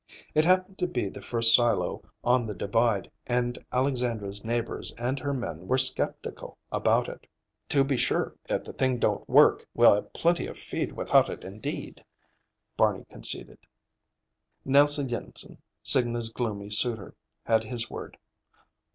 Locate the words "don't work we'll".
8.97-9.93